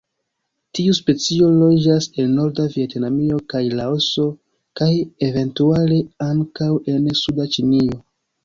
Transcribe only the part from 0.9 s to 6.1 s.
specio loĝas en norda Vjetnamo kaj Laoso, kaj eventuale